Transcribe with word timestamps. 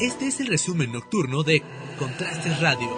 Este 0.00 0.26
es 0.26 0.40
el 0.40 0.48
resumen 0.48 0.90
nocturno 0.90 1.44
de 1.44 1.62
Contrastes 1.98 2.60
Radio. 2.60 2.88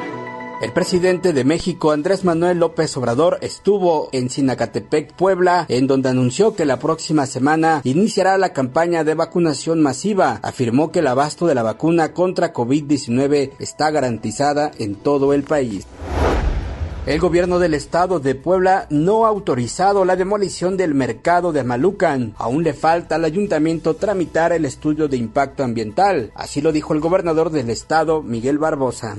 El 0.62 0.72
presidente 0.72 1.34
de 1.34 1.44
México, 1.44 1.92
Andrés 1.92 2.24
Manuel 2.24 2.58
López 2.58 2.96
Obrador, 2.96 3.36
estuvo 3.42 4.08
en 4.12 4.30
Sinacatepec, 4.30 5.12
Puebla, 5.12 5.66
en 5.68 5.86
donde 5.86 6.08
anunció 6.08 6.56
que 6.56 6.64
la 6.64 6.78
próxima 6.78 7.26
semana 7.26 7.82
iniciará 7.84 8.38
la 8.38 8.54
campaña 8.54 9.04
de 9.04 9.12
vacunación 9.12 9.82
masiva. 9.82 10.40
Afirmó 10.42 10.90
que 10.90 11.00
el 11.00 11.08
abasto 11.08 11.46
de 11.46 11.54
la 11.54 11.62
vacuna 11.62 12.14
contra 12.14 12.54
COVID-19 12.54 13.52
está 13.58 13.90
garantizada 13.90 14.70
en 14.78 14.94
todo 14.94 15.34
el 15.34 15.42
país. 15.42 15.86
El 17.06 17.20
gobierno 17.20 17.60
del 17.60 17.74
estado 17.74 18.18
de 18.18 18.34
Puebla 18.34 18.88
no 18.90 19.26
ha 19.26 19.28
autorizado 19.28 20.04
la 20.04 20.16
demolición 20.16 20.76
del 20.76 20.92
mercado 20.92 21.52
de 21.52 21.62
Malucan. 21.62 22.34
Aún 22.36 22.64
le 22.64 22.74
falta 22.74 23.14
al 23.14 23.24
ayuntamiento 23.24 23.94
tramitar 23.94 24.52
el 24.52 24.64
estudio 24.64 25.06
de 25.06 25.16
impacto 25.16 25.62
ambiental. 25.62 26.32
Así 26.34 26.60
lo 26.60 26.72
dijo 26.72 26.94
el 26.94 27.00
gobernador 27.00 27.50
del 27.50 27.70
estado, 27.70 28.24
Miguel 28.24 28.58
Barbosa. 28.58 29.16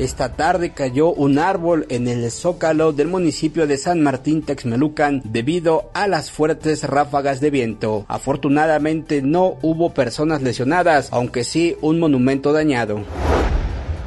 Esta 0.00 0.34
tarde 0.34 0.72
cayó 0.72 1.12
un 1.12 1.38
árbol 1.38 1.86
en 1.90 2.08
el 2.08 2.28
zócalo 2.32 2.92
del 2.92 3.06
municipio 3.06 3.68
de 3.68 3.76
San 3.78 4.02
Martín 4.02 4.42
Texmelucan 4.42 5.22
debido 5.24 5.90
a 5.94 6.08
las 6.08 6.32
fuertes 6.32 6.82
ráfagas 6.82 7.40
de 7.40 7.50
viento. 7.50 8.04
Afortunadamente 8.08 9.22
no 9.22 9.58
hubo 9.62 9.94
personas 9.94 10.42
lesionadas, 10.42 11.08
aunque 11.12 11.44
sí 11.44 11.76
un 11.82 12.00
monumento 12.00 12.52
dañado. 12.52 13.04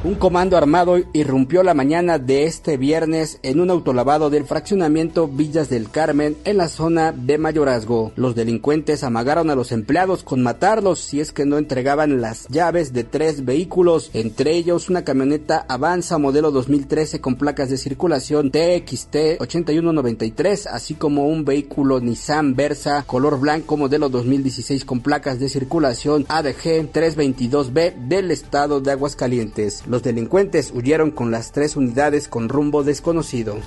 Un 0.04 0.16
comando 0.16 0.56
armado 0.56 0.96
irrumpió 1.12 1.62
la 1.62 1.74
mañana 1.74 2.18
de 2.18 2.42
este 2.42 2.76
viernes 2.76 3.38
en 3.44 3.60
un 3.60 3.70
autolavado 3.70 4.30
del 4.30 4.44
fraccionamiento 4.44 5.28
Villas 5.28 5.68
del 5.68 5.90
Carmen 5.90 6.36
en 6.44 6.56
la 6.56 6.66
zona 6.66 7.12
de 7.12 7.38
Mayorazgo. 7.38 8.10
Los 8.16 8.34
delincuentes 8.34 9.04
amagaron 9.04 9.48
a 9.48 9.54
los 9.54 9.70
empleados 9.70 10.24
con 10.24 10.42
matarlos 10.42 10.98
si 10.98 11.20
es 11.20 11.30
que 11.30 11.46
no 11.46 11.56
entregaban 11.56 12.20
las 12.20 12.48
llaves 12.48 12.92
de 12.92 13.04
tres 13.04 13.44
vehículos, 13.44 14.10
entre 14.12 14.56
ellos 14.56 14.90
una 14.90 15.04
camioneta 15.04 15.64
Avanza 15.68 16.18
modelo 16.18 16.50
2013 16.50 17.20
con 17.20 17.36
placas 17.36 17.70
de 17.70 17.76
circulación 17.76 18.50
TXT 18.50 19.38
8193, 19.38 20.66
así 20.66 20.94
como 20.94 21.28
un 21.28 21.44
vehículo 21.44 22.00
Nissan 22.00 22.56
Versa 22.56 23.04
color 23.06 23.38
blanco 23.38 23.76
modelo 23.76 24.08
2016 24.08 24.84
con 24.84 24.98
placas 24.98 25.38
de 25.38 25.48
circulación 25.48 26.26
ADG 26.28 26.90
322B 26.92 28.08
del 28.08 28.32
estado 28.32 28.80
de 28.80 28.90
Aguascalientes. 28.90 29.84
Los 29.92 30.02
delincuentes 30.02 30.72
huyeron 30.74 31.10
con 31.10 31.30
las 31.30 31.52
tres 31.52 31.76
unidades 31.76 32.26
con 32.26 32.48
rumbo 32.48 32.82
desconocido. 32.82 33.58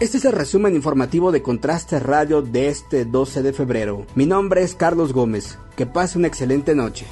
Este 0.00 0.18
es 0.18 0.24
el 0.24 0.32
resumen 0.32 0.74
informativo 0.74 1.30
de 1.30 1.40
Contraste 1.40 2.00
Radio 2.00 2.42
de 2.42 2.66
este 2.66 3.04
12 3.04 3.44
de 3.44 3.52
febrero. 3.52 4.04
Mi 4.16 4.26
nombre 4.26 4.64
es 4.64 4.74
Carlos 4.74 5.12
Gómez. 5.12 5.56
Que 5.76 5.86
pase 5.86 6.18
una 6.18 6.26
excelente 6.26 6.74
noche. 6.74 7.06